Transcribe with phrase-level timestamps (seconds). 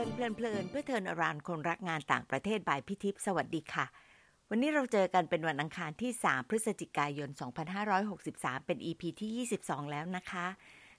[0.00, 3.86] ลินเพลินเพลินเพื่อเทินอรานคนรักงานต่างประเทศบายพิทิพสวัสดีค่ะ
[4.50, 7.30] วันนี้เราเจอกันเป็นวันอังคารที่ 3 พฤศจิกายน
[7.98, 10.46] 2563 เป็น EP ที่ 22 แล้วนะคะ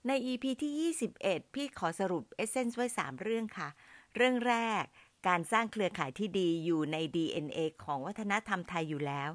[0.07, 3.69] ใน EP ที่ 21 พี่ขอสรุปเอเซนส์ไว้ 3 เรื่องค่ะ
[4.15, 4.83] เรื่องแรก
[5.27, 9.29] การสร้างเครือข่ายที่ดีอยู่ใน DNA ของวัฒนธรรมไทยอยู่แล้ว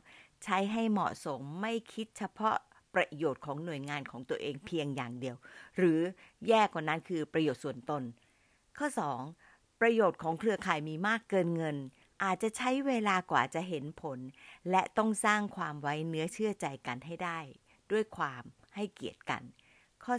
[0.45, 2.57] ใช้ให้เหมาะสมไม่คิดเฉพาะ
[2.95, 5.37] ประโยชน์ของหน่วยงานของตัวเองเพียงอย่างเดียว
[5.77, 5.99] หรือ
[6.49, 8.05] แย่กว่านั้นคือประโยชน์ส่วนตน
[8.79, 9.46] ข้อ 2.
[9.81, 11.77] ประโยชน์ของเครือข่ายมีมากเกินเงิน
[12.25, 14.19] อาจจะใช้เวลากว่าจะเห็นผล
[14.71, 17.41] และต้องสร้างความไว้เนื้อเชื่อใจกันให้ได้
[17.91, 18.43] ด้วยความ
[18.75, 19.43] ให้เกียรติกัน
[20.05, 20.15] ข้อ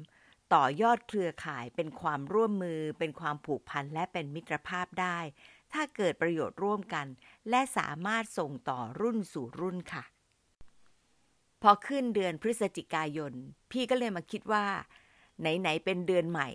[0.00, 0.52] 3.
[0.54, 5.18] ต่อยอดเครือข่ายเป็นความร่วมมือ เป็นความผูกพันและเป็นมิตรภาพได้
[5.72, 7.06] ถ้าเกิดประโยชน์ร่วมกัน
[7.50, 10.04] และสามารถส่งต่อรุ่นสู่รุ่นค่ะ
[11.62, 13.32] พอขึ้นเดือนพฤศจิกายน
[13.70, 14.64] พี่ก็เลยมาคิดว่า
[15.40, 16.48] ไหน ๆ เป็นเดือนใหม่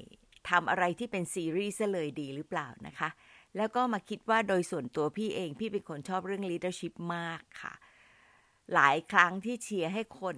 [0.49, 3.09] ทำอะไรที่เป็นซีรีส์เลยดีหรือเปล่านะคะ
[3.57, 7.73] แล้วก็มาคิดว่าโดยส่วนตัวพี่เอง พี่เป็นคนชอบเรื่อง leadership มากค่ะ
[8.73, 10.35] หลายครั้งที่เชียร์ให้คน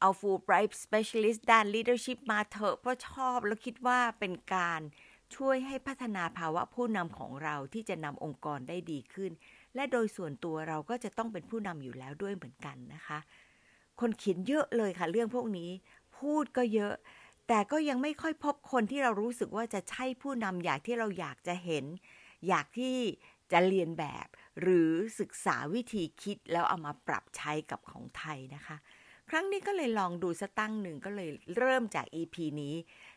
[0.00, 4.80] เอา Fulbright Specialist ด้าน leadership มาเถอะเพราะชอบแล้วคิดว่าเป็นการ
[5.36, 9.32] ช่วยให้พัฒนาภาวะผู้นำของเราที่จะนำองค์กรได้ดีขึ้น
[9.74, 13.18] และโดยส่วนตัวเราก็จะต้องเป็นผู้นำอยู่แล้วด้วยเหมือนกันนะคะ
[14.00, 15.70] คนเขียนเยอะเลยค่ะเรื่องพวกนี้
[16.18, 16.94] พูดก็เยอะ
[17.48, 21.84] แต่ก็ยังไม่ค่อยพบคนที่เรารู้สึกว่าจะใช่ผู้นำอยากที่เราอยากจะเห็น
[22.48, 22.96] อยากที่
[23.52, 24.26] จะเรียนแบบ
[24.60, 24.90] หรือ
[25.20, 28.76] ศึกษาวิธีคิดแล้วเอามาปรับใช้กับของไทยนะคะ
[29.30, 32.74] ครั้งนี้ก็เลยลองดูสตั้งหนึ่งก็เลยเริ่มจาก EP นี้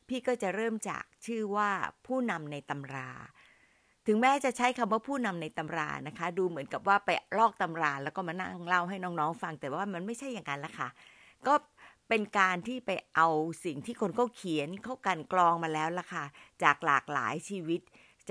[0.08, 1.70] พี่ก็จะเริ่มจากชื่อว่า
[2.08, 3.12] ผู้นำในตำรา
[4.08, 10.90] ถึงแม้จะใช้คำว่าผู้นำในตำรานะคะ ดูเหมือนกับว่าไปลอกตำราแล้วก็มานั่งเล่าให้น้องๆ ฟังแต่ว่ามันไม่ใช่อย่างนั้นละค่ะ
[11.48, 11.54] ก็
[12.10, 13.28] เป็นการที่ไปเอา
[13.66, 16.26] สิ่งที่คนเขาเขียนเขากันกรองมาแล้วล่ะค่ะ
[16.64, 17.82] จากหลากหลายชีวิต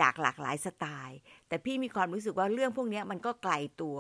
[0.01, 3.97] จากหลากหลายสไตล์ แต่พี่มีความรู้สึกว่าเรื่องพวกนี้มันก็ไกลตัว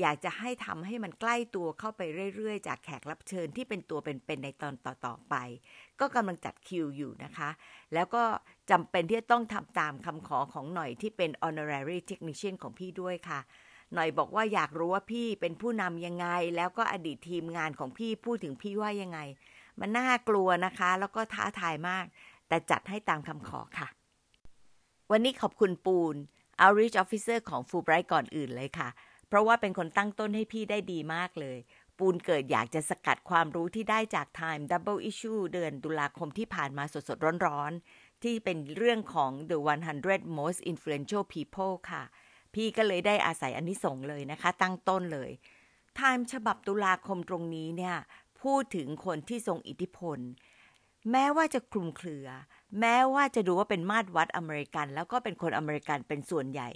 [0.00, 2.02] อยากจะให้ทำให้มันใกล้ตัวเข้าไป
[2.36, 5.34] เรื่อยๆ จากแขกรับเชิญที่เป็นตัวเป็นๆในตอนต่อๆไป
[6.00, 7.50] ก็กำลังจัดคิวอยู่นะคะ
[7.94, 8.24] แล้วก็
[8.70, 13.40] จำเป็นที่จะต้องทำตามคำขอของหน่อยที่เป็น honorary technician ของพี่ด้วยค่ะ
[13.94, 16.26] หน่อยบอกว่าอยากรู้ว่าพี่เป็นผู้นำยังไง
[16.56, 19.18] แล้วก็อดีตทีมงานของพี่พูดถึงพี่ว่ายังไง
[19.80, 22.04] มันน่ากลัวนะคะ แล้วก็ท้าทายมาก
[22.48, 23.88] แต่จัดให้ตามคำขอค่ะ
[25.10, 26.16] วันนี้ขอบคุณปูน
[26.60, 28.88] Outreach Officer ของ Fulbright ก่อนอื่นเลยค่ะ
[29.28, 31.58] เพราะว่าเป็นคนตั้งต้นให้พี่ได้ดีมากเลย
[31.98, 39.58] ปูนเกิดอยากจะสกัดความรู้ที่ได้จาก Time Double Issue เดือนตุลาคมที่ผ่านมาสดๆร้อนๆที่เป็นเรื่องของ The
[39.98, 42.02] 100 Most Influential People ค่ะ
[42.54, 45.30] พี่ก็เลยได้อาศัยอันนี้ส่งเลยนะคะ ตั้งต้นเลย
[45.94, 47.96] ไทม์ฉบับตุลาคมตรงนี้เนี่ย
[48.42, 50.18] พูดถึงคนที่ทรงอิทธิพล
[51.10, 52.26] แม้ว่าจะคลุมเครือ
[52.80, 56.68] แม้ว่าจะดูว่าเป็นมาตรวัดอเมริกัน แล้วก็เป็นคนอเมริกันเป็นส่วนใหญ่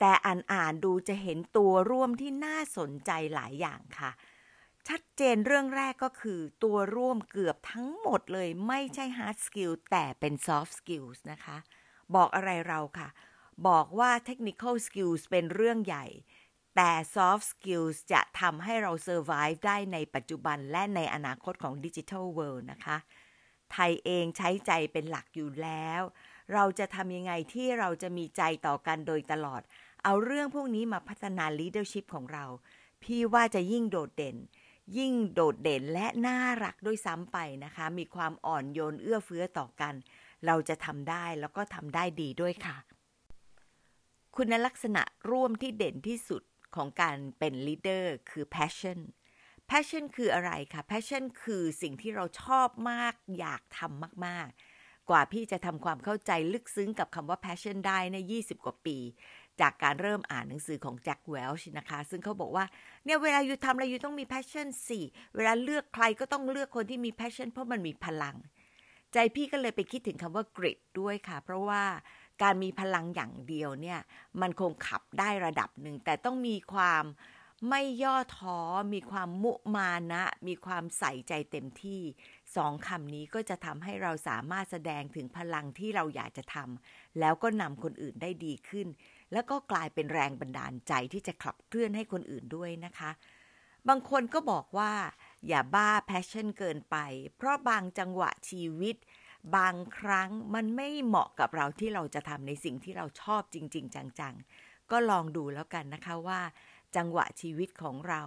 [0.00, 4.10] แต่อ่านอ่านดูจะเห็นตัวร่วมที่น่าสนใจหลายอย่างค่ะ
[4.88, 11.56] ชัดเจนเรื่องแรกก็คือตัวร่วมเกือบทั้งหมดเลยไม่ใช่ hard skill แต่เป็น soft skills นะคะ
[12.14, 13.08] บอกอะไรเราค่ะ
[13.68, 16.06] บอกว่า technical skills เป็นเรื่องใหญ่
[16.76, 22.96] แต่ soft skills จะทำให้เรา survive ได้ในปัจจุบันและในอนาคตของ digital world นะคะ
[23.72, 26.02] ไทยเองใช้ใจเป็นหลักอยู่แล้ว
[26.52, 29.62] เราจะทำยังไงที่เราจะมีใจต่อกันโดยตลอด
[30.04, 32.44] เอาเรื่องพวกนี้มาพัฒนา leadership ของเรา
[33.02, 34.36] พี่ว่าจะยิ่งโดดเด่น
[34.98, 39.94] ยิ่งโดดเด่นและน่ารักด้วยซ้ำไปนะคะ มีความอ่อนโยนเอื้อเฟื้อต่อกัน
[40.46, 42.76] เราจะทำได้แล้วก็ทำได้ดีด้วยค่ะ
[44.38, 46.42] คุณลักษณะร่วมที่เด่นที่สุด
[46.76, 48.98] ของการเป็น leader คือ passion
[49.70, 58.98] passion คืออะไรคะ passion คือสิ่งที่เราชอบมาก อยากทำมาก ๆ กว่าพี่จะทำความเข้าใจลึกซึ้งกับคำว่า passion ได้ใน 20 กว่าปี
[59.60, 62.64] จากการเริ่มอ่านหนังสือของแจ็คเวลช์นะคะ ซึ่งเขาบอกว่า
[63.04, 65.00] เนี่ย เวลาอยู่ทำอะไรอยู่ต้องมี passion สิ
[65.34, 68.36] เวลาเลือกใครก็ต้องเลือกคนที่มี passion เพราะมันมีพลัง
[69.12, 71.82] ใจพี่ก็เลยไปคิดถึงคำว่า grit ด้วยค่ะ เพราะว่า
[72.42, 74.00] การมีพลังอย่างเดียวเนี่ย
[74.40, 77.04] มันคงขับได้ระดับหนึ่ง แต่ต้องมีความ
[77.70, 78.58] ไม่ย่อท้อ
[78.92, 82.02] มีความมุมานะ มีความใส่ใจเต็มที่
[82.56, 88.88] สองคำนี้ก็จะทำให้เราสามารถแสดงถึงพลังที่เราอยากจะทำแล้วก็นำคนอื่นได้ดีขึ้น
[89.32, 93.10] แล้วก็กลายเป็นแรงบันดาลใจที่จะขับเคลื่อนให้คนอื่นด้วยนะคะ
[93.88, 94.92] บางคนก็บอกว่า
[95.48, 96.96] อย่าบ้าแพชชั่นเกินไป
[97.36, 98.96] เพราะบางจังหวะชีวิต
[99.56, 106.40] บางครั้งมันไม่เหมาะกับเราที่เราจะทำในสิ่งที่เราชอบจริง ๆ จังๆ ก็ลองดูแล้วกันนะคะว่า
[106.96, 108.22] จังหวะชีวิตของเรา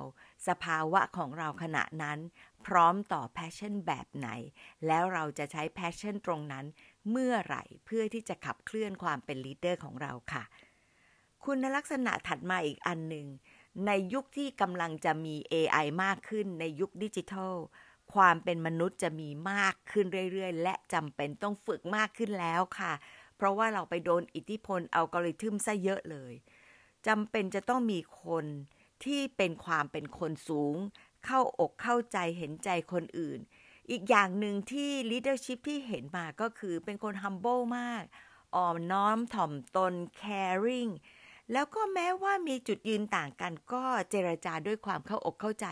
[0.48, 2.20] สภาวะของเราขณะนั้น
[2.66, 4.30] พร้อมต่อ passion แบบไหน
[4.88, 6.66] แล้วเราจะใช้ passion ตรงนั้น
[7.12, 10.44] เมื่อไหร่เพื่อที่จะขับเคลื่อนความเป็น leader ของเราค่ะ
[11.46, 13.28] คุณลักษณะถัดมาอีกอันหนึ่ง
[13.86, 17.56] ในยุคที่กำลังจะมี AI มากขึ้นในยุคดิจิทัล
[18.14, 22.94] ความเป็นมนุษย์จะมีมากขึ้นเรื่อยๆ และจำเป็นต้องฝึกมากขึ้นแล้วค่ะ
[23.38, 26.34] เพราะว่าเราไปโดนอิทธิพลอัลกอริทึมซะเยอะเลย
[27.08, 28.46] จำเป็นจะต้องมีคน
[29.06, 30.76] ที่เป็นความเป็นคนสูง
[31.26, 33.40] เข้าอกเข้าใจเห็นใจคนอื่น
[33.92, 38.04] อีกอย่างหนึ่งที่ leadership ที่เห็นมาก็คือเป็นคน humble มาก
[38.56, 40.92] อ่อนน้อมถ่อมตน caring
[41.52, 45.68] แล้วก็แม้ว่ามีจุดยืนต่างกันก็เจรจาด้วยความเข้าอกเข้าใจ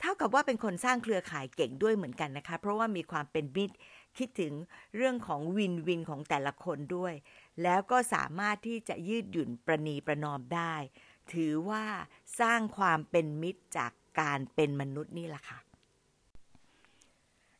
[0.00, 3.76] เท่ากับว่าเป็นคนสร้างเครือข่ายเก่งด้วยเหมือนกันนะคะ เพราะว่ามีความเป็นมิตร
[4.18, 4.52] คิดถึง
[4.96, 7.14] เรื่องของวินวินของแต่ละคนด้วย
[7.62, 10.74] แล้วก็สามารถที่จะยืดหยุ่นประนีประนอมได้
[11.32, 11.84] ถือว่า
[12.40, 15.58] สร้างความเป็นมิตรจากการเป็นมนุษย์นี่แหละค่ะ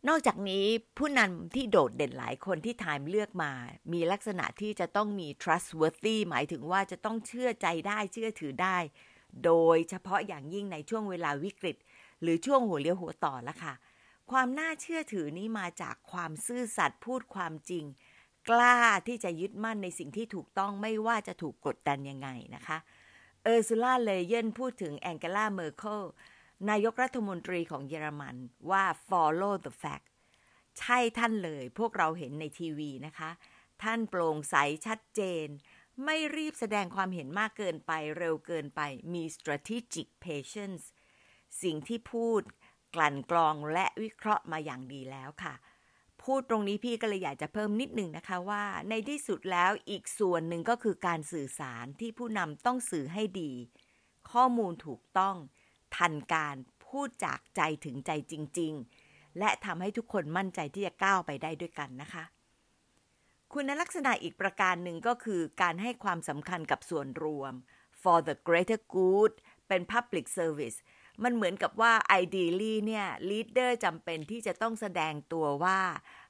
[0.08, 0.64] นอกจากนี้
[0.99, 3.52] ผู้นำที่โดดเด่นหลายคนที่ไทม์เลือกมา
[3.93, 8.79] มีลักษณะที่จะต้องมี trustworthy หมายถึงว่าจะต้องเชื่อใจได้เชื่อถือได้
[9.44, 11.76] โดยเฉพาะอย่างยิ่งในช่วงเวลาวิกฤต
[12.23, 13.75] หรือช่วงหัวเลี้ยวหัวต่อละค่ะ
[14.31, 17.85] ความน่าเชื่อถือนี้มาจากความซื่อสัตย์พูดความจริง
[18.50, 22.79] กล้าที่จะยึดมั่นในสิ่งที่ถูกต้องไม่ว่าจะถูกกดดันยังไงนะคะ
[23.44, 26.03] เออร์ซูล่าเลเยนพูดถึงแองเกลาเมอร์เคิล
[26.70, 28.37] นายกรัฐมนตรีของเยอรมัน
[28.70, 30.06] ว่า follow the fact
[30.79, 33.31] ใช่ท่านเลยพวกเราเห็นในทีวีนะคะ
[33.82, 34.55] ท่านโปร่งใส
[34.87, 35.47] ชัดเจน
[36.05, 38.81] ไม่รีบแสดงความเห็นมากเกินไปเร็วเกินไป
[39.12, 40.85] มี strategic patience
[41.62, 42.42] สิ่งที่พูด
[42.94, 45.54] กลั่นกรองและวิเคราะห์มาอย่างดีแล้วค่ะ
[46.22, 53.52] พูดตรงนี้พี่ก็เลยอยากจะเพิ่มนิดหนึ่งนะคะว่า ในที่สุดแล้วอีกส่วนหนึ่งก็คือการสื่อสารที่ผู้นำต้องสื่อให้ดี
[54.30, 55.36] ข้อมูลถูกต้อง
[55.96, 56.56] ทันการ
[56.86, 58.72] พูดจากใจถึงใจจริง
[59.06, 62.24] ๆ และทำให้ทุกคนมั่นใจที่จะก้าวไปได้ด้วยกันนะคะ
[63.52, 67.52] คุณลักษณะอีกประการหนึ่งก็คือการให้ความสำคัญกับส่วนรวม
[68.02, 69.32] for the greater good
[69.68, 70.78] เป็น public service
[71.25, 75.81] มันเหมือนกับว่า ideally เนี่ย leader จำเป็นที่จะต้องแสดงตัวว่า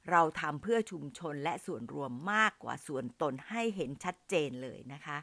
[0.09, 5.17] เราทำเพื่อชุมชนและส่วนรวมมากกว่าส่วนตนให้เห็นชัดเจนเลยนะคะ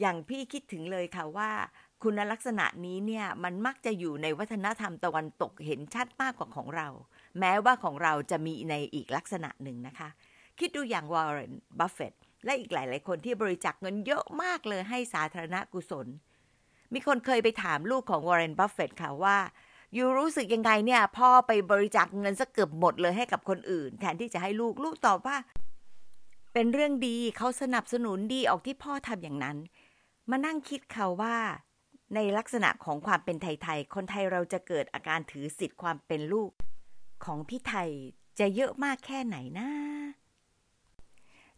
[0.00, 1.50] อย่างพี่คิดถึงเลยค่ะว่า
[2.02, 6.88] คุณลักษณะนี้เนี่ย มันมักจะอยู่ในวัฒนธรรมตะวันตกเห็นชัดมากกว่าของเรา
[7.38, 10.08] แม้ว่าของเราจะมีในอีกลักษณะหนึ่งนะคะ
[10.58, 12.14] คิดดูอย่างวอร์เรน บัฟเฟต
[12.44, 16.06] และอีกหลาย ๆ คนที่บริจาคเงินเยอะมากเลยให้สาธารณกุศล
[16.92, 19.38] มีคนเคยไปถามลูกของวอร์เรนบัฟเฟตค่ะว่า
[19.96, 25.36] you รู้สึกยังไงเนี่ย พ่อไปบริจาคเงินซะเกือบหมดเลยให้กับคนอื่น แทนที่จะให้ลูกลูกตอบว่า
[26.52, 29.56] เป็นเรื่องดีเขาสนับสนุนดีออกที่พ่อทำอย่างนั้น
[30.30, 31.36] มานั่งคิดเขาว่า
[32.14, 36.50] ในลักษณะของความเป็นไทยๆคนไทยเราจะเกิดอาการถือสิทธิ์ความเป็นลูก
[37.24, 37.90] ของพี่ไทย
[38.38, 39.68] จะเยอะมากแค่ไหนนะ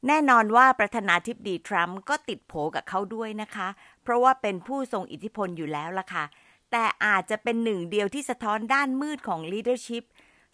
[0.06, 3.68] แน่นอนว่าประธานาธิบดีทรัมป์ก็ติดโผกับเขาด้วยนะคะ
[4.04, 6.24] เพราะว่าเป็นผู้ทรงอิทธิพลอยู่แล้วล่ะค่ะ
[6.70, 10.04] แต่อาจจะเป็นหนึ่งเดียวที่สะท้อนด้านมืดของ leadership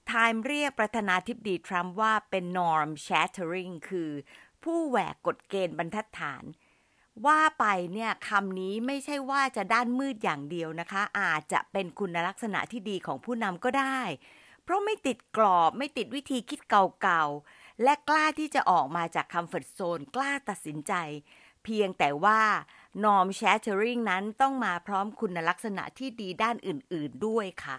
[0.07, 4.11] Time เรียกประธานาธิบดีทรัมป์ว่าเป็น norm shattering คือ
[4.65, 6.45] ผู้แหวกกฎเกณฑ์บรรทัดฐาน
[7.27, 14.01] ว่าไปเนี่ยคำนี้ไม่ใช่ว่าจะด้านมืดอย่างเดียวนะคะ อาจจะเป็นคุณลักษณะที่ดีของผู้นำก็ได้
[14.63, 20.93] เพราะไม่ติดกรอบไม่ติดวิธีคิดเก่าๆ และกล้าที่จะออกมาจาก comfort zone กล้าตัดสินใจ
[21.65, 22.41] เพียงแต่ว่า
[23.05, 27.79] norm shattering นั้นต้องมาพร้อมคุณลักษณะที่ดีด้านอื่น ๆด้วยค่ะ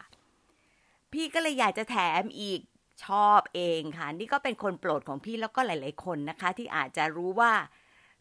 [1.12, 2.62] พี่ก็เลยอยากจะแถมอีก
[3.06, 7.54] ชอบเองค่ะ นี่ก็เป็นคนโปรดของพี่แล้วก็หลาย ๆ คนนะคะ ที่อาจจะรู้ว่า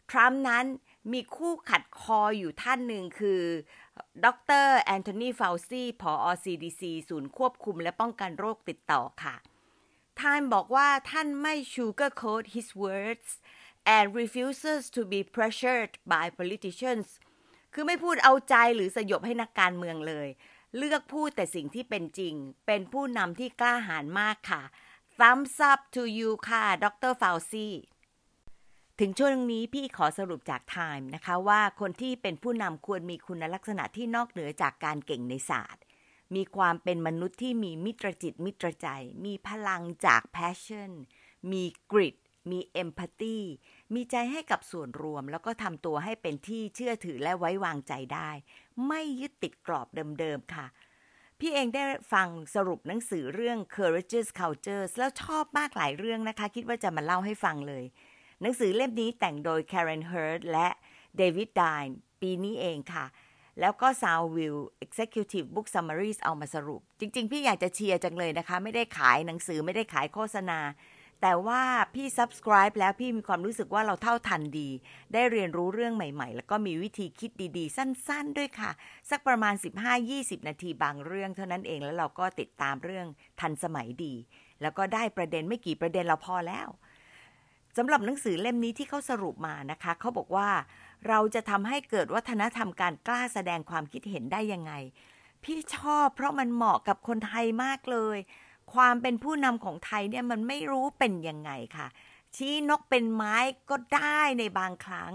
[0.09, 0.65] ทรัมป์นั้น
[1.11, 3.41] มีคู่ขัดคออยู่ท่านหนึ่งคือ
[4.25, 4.27] ด
[4.65, 6.25] ร.แอนโทนีฟาวซีผอ.
[6.43, 9.35] CDC ศูนย์ควบคุมและป้องกันโรคติดต่อค่ะ
[10.19, 13.29] Time บอกว่าท่านไม่ sugarcoat his words
[13.85, 17.07] and refuses to be pressured by politicians
[17.73, 20.27] คือไม่พูดเอาใจหรือสยบให้นักการเมืองเลย
[20.77, 22.33] เลือกพูดแต่สิ่งที่เป็นจริง
[22.65, 24.63] เป็นผู้นำที่กล้าหาญมากค่ะ
[25.17, 27.67] thumbs up to you ค่ะดรฟาวซี
[28.99, 35.83] ถึงช่วงนี้พี่ขอสรุปจาก Time นะคะว่าคนที่เป็นผู้นำควรมีคุณลักษณะที่นอกเหนือจากการเก่งในศาสตร์
[36.35, 38.87] มีความเป็นมนุษย์ที่มีมิตรจิตมิตรใจ
[39.25, 40.91] มีพลังจาก passion
[41.51, 43.37] มี grit กริดมี empathy
[43.93, 48.29] มีใจให้กับส่วนรวม แล้วก็ทำตัวให้เป็นที่เชื่อถือและไว้วางใจได้
[48.87, 49.87] ไม่ยึดติดกรอบ
[50.19, 50.67] เดิมๆค่ะ
[51.39, 51.83] พี่เองได้
[52.13, 57.83] ฟังสรุปหนังสือเรื่อง Courageous Cultures แล้วชอบมากหลายเรื่องนะคะ คิดว่าจะมาเล่าให้ฟังเลย
[58.41, 60.67] หนังสือเล่มนี้แต่งโดย Karen Hurd และ
[61.19, 63.05] David Dine ปีนี้เองค่ะ
[63.59, 64.55] แล้วก็ Soundview
[64.85, 70.59] Executive Book Summaries เอามาสรุป จริง ๆ พี่อยากจะเชียร์จังเลยนะคะ ไม่ได้ขายหนังสือไม่ได้ขายโฆษณา
[71.21, 71.61] แต่ว่า
[71.95, 74.69] พี่ subscribe แล้วพี่มีความรู้สึกว่าเราเท่าทันดี
[75.13, 78.71] ได้เรียนรู้เรื่องใหม่ๆ แล้วก็มีวิธีคิดดีๆ สั้นๆ ด้วยค่ะ
[79.09, 79.53] สักประมาณ
[80.01, 83.07] 15-20 นาทีบางเรื่องเท่านั้นเองแล้วเราก็ติดตามเรื่อง
[83.39, 84.13] ทันสมัยดี
[84.61, 86.67] แล้วก็ได้ประเด็นไม่กี่ประเด็นเราพอแล้ว
[87.77, 90.49] สำหรับหนังสือเล่มนี้ที่เขาสรุปมานะคะเขาบอกว่า
[91.07, 94.73] เราจะทำให้เกิดวัฒนธรรมการกล้าแสดงความคิดเห็นได้ยังไง
[95.43, 98.17] พี่ชอบเพราะมันเหมาะกับคนไทยมากเลย
[98.73, 101.87] ความเป็นผู้นำของไทยเนี่ยมันไม่รู้เป็นยังไงค่ะ
[102.35, 103.35] ชี้นกเป็นไม้
[103.69, 105.11] ก็ได้ในบางครั้ง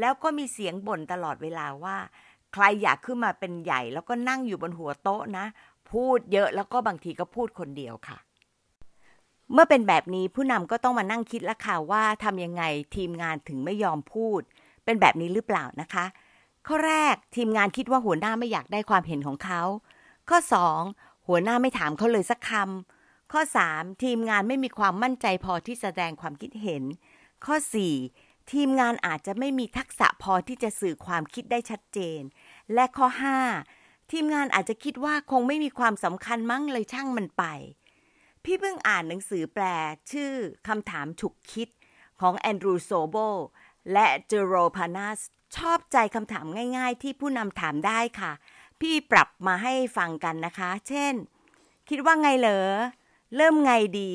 [0.00, 1.96] แล้วก็มีเสียงบ่นตลอดเวลาว่า
[2.52, 5.46] ใครอยากขึ้นมาเป็นใหญ่ แล้วก็นั่งอยู่บนหัวโต๊ะนะ
[5.90, 8.18] พูดเยอะแล้วก็บางทีก็พูดคนเดียวค่ะ
[9.52, 12.62] เมื่อเป็นแบบนี้ผู้นำก็ต้องมานั่งคิดแล้วค่ะว่าทำยังไง
[12.96, 14.40] ทีมงานถึงไม่ยอมพูด
[14.84, 16.04] เป็นแบบนี้หรือเปล่านะคะ
[16.66, 19.62] ข้อแรกทีมงานคิดว่าหัวหน้าไม่อยากได้ความเห็นของเขา
[20.28, 20.38] ข้อ
[20.84, 22.97] 2 หัวหน้าไม่ถามเขาเลยสักคำ
[23.32, 23.42] ข้อ
[23.72, 26.82] 3 ทีมงานไม่มีความมั่นใจพอที่แสดงความคิดเห็น
[27.44, 27.56] ข้อ
[28.04, 32.20] 4 ทีมงานอาจจะไม่มีทักษะพอที่จะสื่อความคิดได้ชัดเจน
[32.74, 33.06] และข้อ
[33.60, 37.44] 5 ทีมงานอาจจะคิดว่าคงไม่มีความสำคัญมั้งเลยช่างมันไป
[38.44, 39.64] พี่เพิ่งอ่านหนังสือแปล
[40.12, 40.32] ชื่อ
[40.68, 41.68] คำถามฉุกคิด
[42.20, 43.16] ของแอนดรูโซโบ
[43.92, 45.18] และเจโรพานัส
[45.56, 48.32] ชอบใจคำถามง่าย ๆ ที่ผู้นำถามได้ค่ะ
[48.80, 51.14] พี่ปรับมาให้ฟังกันนะคะ เช่น
[51.88, 52.68] คิดว่าไงเหรอ
[53.36, 54.12] เริ่มไงดี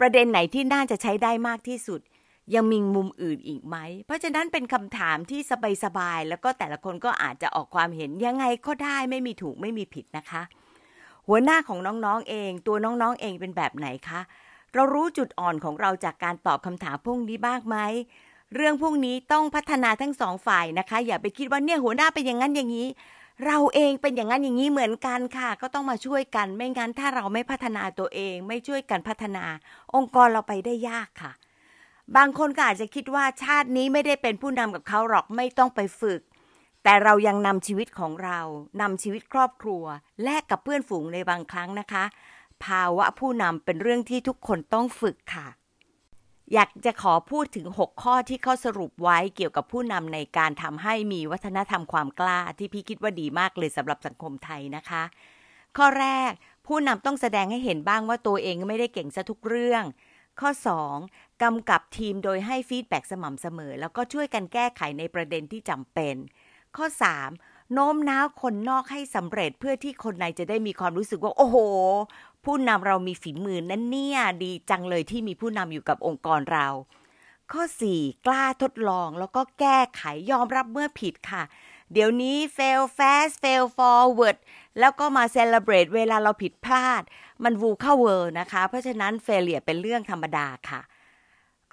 [0.00, 2.00] ประเด็นไหนที่น่าจะใช้ได้มากที่สุด
[2.54, 5.40] ยังมีมุมอื่นอีกไหม เพราะฉะนั้นเป็นคำถามที่
[5.84, 10.42] สบายๆแล้วก็แต่ละคนก็อาจจะออกความเห็นยังไงก็ได้ไม่มีถูกไม่มีผิดนะคะ
[11.28, 14.20] หัวหน้าของน้องๆเอง ตัวน้องๆเองเป็นแบบไหนคะ
[14.74, 17.76] เรารู้จุดอ่อนของเราจากการตอบคำถามพวกนี้บ้างไหม
[18.54, 22.88] เรื่องพวกนี้ต้องพัฒนาทั้งสองฝ่ายนะคะ อย่าไปคิดว่าเนี่ยหัวหน้าเป็นอย่างนั้นอย่างนี้
[23.46, 29.44] เราเองเป็นอย่างนั้นอย่างนี้เหมือนกันค่ะ ก็ต้องมาช่วยกัน ไม่งั้นถ้าเราไม่พัฒนาตัวเอง ไม่ช่วยกันพัฒนา
[29.94, 31.32] องค์กรเราไปได้ยากค่ะ
[32.16, 36.20] บางคนก็อาจจะคิดว่าชาตินี้ไม่ได้เป็นผู้นำกับเขาหรอกไม่ต้องไปฝึก
[36.84, 38.40] แต่เรายังนำชีวิตของเรา
[38.80, 39.84] นำชีวิตครอบครัว
[40.24, 42.04] แลกกับเพื่อนฝูงในบางครั้งนะคะ
[42.64, 45.46] ภาวะผู้นำเป็นเรื่องที่ทุกคนต้องฝึกค่ะ
[46.54, 55.02] อยากจะขอพูดถึง 6 ข้อที่เขาสรุปไว้เกี่ยวกับผู้นำในการทำให้มีวัฒนธรรมความกล้าที่พี่คิดว่าดีมากเลยสำหรับสังคมไทยนะคะ
[55.76, 56.32] ข้อแรก
[56.66, 59.84] ผู้นำต้องแสดงให้เห็นบ้างว่าตัวเองไม่ได้เก่งซะทุกเรื่อง
[60.40, 60.50] ข้อ
[60.96, 61.42] 2.
[61.42, 66.14] กำกับทีมโดยให้ฟีดแบ็สม่ำเสมอ แล้วก็ช่วยกันแก้ไขในประเด็นที่จำเป็น
[66.76, 66.86] ข้อ
[67.30, 67.72] 3.
[67.74, 71.56] โน้มน้าวคนนอกให้สำเร็จเพื่อที่คนในจะได้มีความรู้สึกว่า โอ้โห
[72.44, 76.66] ผู้นำเรามีฝีมือนั่นเนี่ยดีจังเลยที่มีผู้นำอยู่กับองค์กรเรา
[77.52, 77.62] ข้อ
[77.94, 81.42] 4 กล้าทดลองแล้วก็แก้ไขยอมรับเมื่อผิดค่ะ
[81.92, 84.38] เดี๋ยวนี้ fail fast fail forward
[84.78, 87.02] แล้วก็มา celebrate เวลาเราผิดพลาด
[87.44, 90.80] มันวูเข้าเวอร์นะคะ เพราะฉะนั้น failure เป็นเรื่องธรรมดาค่ะ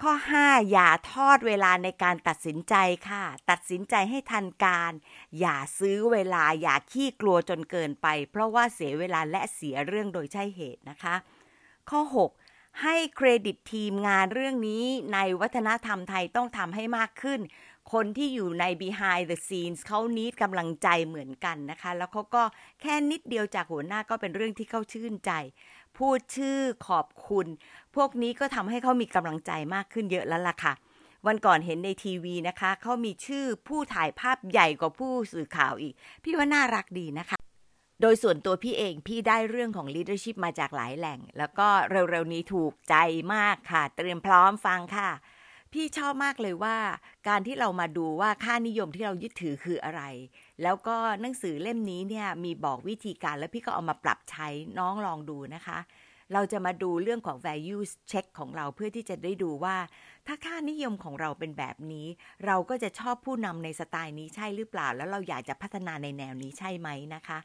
[0.02, 2.74] ข้อ 5 อย่าทอดเวลาในการตัดสินใจ
[3.08, 4.92] ค่ะ ตัดสินใจให้ทันการ
[5.40, 11.14] อย่าซื้อเวลาอย่าขี้กลัวจนเกินไป เพราะว่าเสียเวลาและเสียเรื่องโดยใช่เหตุนะคะ
[11.90, 12.00] ข้อ
[12.40, 14.84] 6 ให้เครดิตทีมงานเรื่องนี้
[15.14, 17.40] ในวัฒนธรรมไทยต้องทำให้มากขึ้น
[17.92, 22.42] คนที่อยู่ใน behind the scenes เขานิดกำลังใจเหมือนกันนะคะ แล้วเขาก็
[22.80, 25.32] แค่นิดเดียวจากหัวหน้าก็เป็นเรื่องที่เขาชื่นใจ
[25.98, 27.46] พูดชื่อขอบคุณ
[27.96, 30.72] พวกนี้ก็ทำให้เขามีกำลังใจมากขึ้นเยอะแล้วล่ะค่ะ
[31.26, 37.38] วันก่อนเห็นในทีวีนะคะ เขามีชื่อผู้ถ่ายภาพใหญ่กว่าผู้สื่อข่าวอีก พี่ว่าน่ารักดีนะคะ
[38.00, 42.94] โดยส่วนตัวพี่เองพี่ได้เรื่องของ leadership มาจากหลายแหล่ง แล้วก็เร็วๆนี้ถูกใจ
[43.34, 45.10] มากค่ะ เตรียมพร้อมฟังค่ะ
[45.72, 46.76] พี่ชอบมากเลยว่า
[47.28, 50.02] การที่เรามาดูว่าค่านิยมที่เรายึดถือคืออะไร
[50.62, 55.78] แล้วก็หนังสือเล่มนี้เนี่ยมีบอกวิธีการแล้วพี่ก็เอามาปรับใช้น้องลองดูนะคะ
[56.32, 59.76] เราจะมาดูเรื่องของ value check ของเราเพื่อที่จะได้ดูว่า
[60.26, 62.06] ถ้าค่านิยมของเราเป็นแบบนี้
[62.46, 67.38] เราก็จะชอบผู้นำในสไตล์นี้ใช่หรือเปล่า แล้วเราอยากจะพัฒนาในแนวนี้ใช่ไหมนะคะ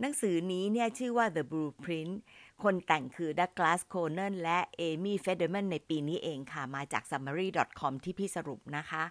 [0.00, 2.14] หนังสือนี้เนี่ยชื่อว่า The Blueprint
[2.62, 9.04] คนแต่งคือดักลาสโคเนนและเอมี่เฟเดอร์แมนในปีนี้เองค่ะมาจาก summary.com ที่พี่สรุปนะคะ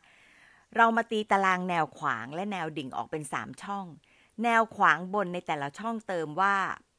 [0.75, 3.85] เรามาตีตารางแนวขวางและแนวดิ่งออกเป็น 3 ช่อง
[4.43, 6.55] แนวขวางบนในแต่ละช่องเติมว่า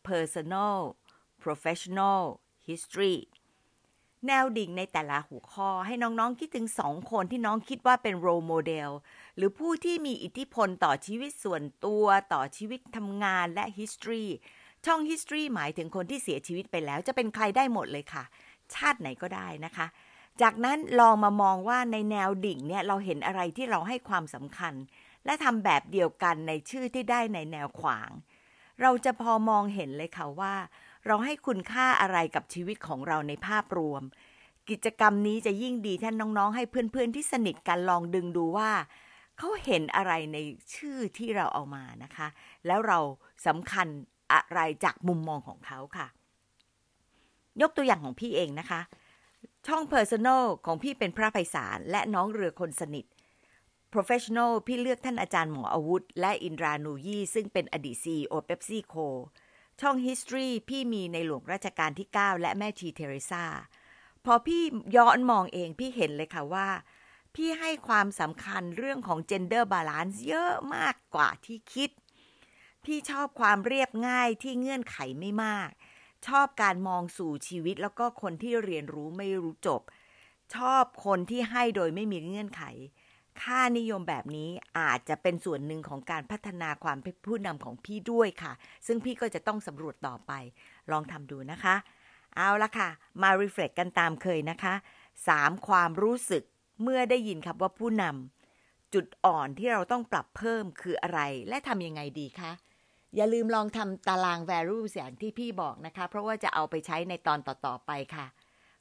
[0.08, 0.78] personal
[1.42, 2.22] professional
[2.66, 3.16] history
[4.26, 8.90] แนวดิ่งในแต่ละหัวข้อให้น้องๆคิดถึงสองคนที่น้องคิดว่าเป็น role model
[9.36, 14.26] หรือผู้ที่มีอิทธิพลต่อชีวิตส่วนตัวต่อชีวิตทำงานและ history
[14.86, 18.24] ช่อง history หมายถึงคนที่เสียชีวิตไปแล้ว จะเป็นใครได้หมดเลยค่ะ
[18.74, 19.86] ชาติไหนก็ได้นะคะ
[20.42, 24.74] จากนั้นลองมามองว่าในแนวดิ่งเนี่ยเราเห็นอะไรที่เราให้ความสำคัญ
[25.24, 28.10] และทำแบบเดียวกันในชื่อที่ได้ในแนวขวาง
[28.82, 30.54] เราจะพอมองเห็นเลยค่ะว่า
[31.06, 34.02] เราให้คุณค่าอะไรกับชีวิตของเราในภาพรวม
[34.70, 38.70] กิจกรรมนี้จะยิ่งดีท่านน้องๆ ให้เพื่อนๆที่สนิทกันลองดึงดูว่า
[39.38, 40.38] เขาเห็นอะไรใน
[40.74, 42.28] ชื่อที่เราเอามานะคะ
[42.66, 42.98] แล้วเรา
[43.46, 43.88] สำคัญ
[44.32, 46.06] อะไรจากมุมมองของเขาค่ะ
[47.60, 48.80] ยกตัวอย่างของพี่เองนะคะ
[49.66, 53.06] ช่อง Personal ของพี่เป็นพระไพศาลและน้องเรือคนสนิท
[53.92, 58.94] Professional พี่เลือกท่านอาจารย์หมออาวุธ และอินรานูยี่ ซึ่งเป็นอดีต CEO เ e ปซี่โค
[59.80, 63.44] ช่อง History พี่มีในหลวงรัชกาลที่ 9 และแม่ชีเทเรซา
[64.24, 64.62] พอพี่
[64.96, 66.68] ย้อนมองเองพี่เห็นเลยค่ะว่า
[67.34, 71.90] พี่ให้ความสำคัญเรื่องของ gender balance เยอะมากกว่าที่คิด
[72.84, 75.70] พี่ชอบความเรียบง่ายที่เงื่อนไขไม่มาก
[76.26, 79.82] ชอบการมองสู่ชีวิตแล้วก็คนที่เรียนรู้ไม่รู้จบ
[80.54, 82.62] ชอบคนที่ให้โดยไม่มีเงื่อนไข
[83.42, 88.52] ค่านิยมแบบนี้อาจจะเป็นส่วนหนึ่งของการพัฒนาความเป็นผู้นำของพี่ด้วยค่ะ
[88.86, 90.32] ซึ่งพี่ก็จะต้องสำรวจต่อไป
[90.90, 91.74] ลองทำดูนะคะ
[92.36, 92.88] เอาละค่ะ
[93.22, 94.74] มารีเฟล็กกันตามเคยนะคะ
[95.20, 95.66] 3.
[95.68, 96.42] ความรู้สึก
[96.82, 102.52] เมื่อได้ยินคำว่าผู้นำจุดอ่อนที่เราต้องปรับเพิ่มคืออะไร และทำยังไงดีคะ
[103.16, 108.26] อย่าลืมลองทำตาราง value อย่างที่พี่บอกนะคะ เพราะว่าจะเอาไปใช้ในตอนต่อๆไปค่ะ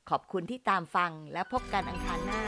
[0.09, 2.41] ขอบคุณที่ตามฟังและพบกันอังคารหน้า